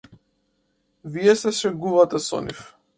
Вие 1.13 1.37
се 1.43 1.55
шегувате 1.59 2.27
со 2.31 2.45
нив. 2.49 2.69